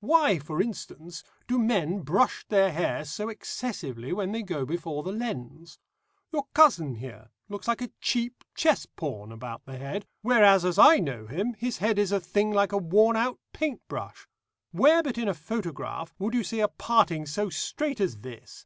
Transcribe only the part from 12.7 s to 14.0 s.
a worn out paint